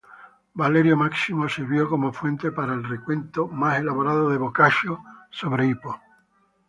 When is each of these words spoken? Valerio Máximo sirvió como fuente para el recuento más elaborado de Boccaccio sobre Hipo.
Valerio 0.55 0.97
Máximo 0.97 1.47
sirvió 1.47 1.87
como 1.87 2.11
fuente 2.11 2.51
para 2.51 2.73
el 2.73 2.83
recuento 2.83 3.47
más 3.47 3.77
elaborado 3.79 4.31
de 4.31 4.37
Boccaccio 4.39 4.99
sobre 5.29 5.67
Hipo. 5.67 5.95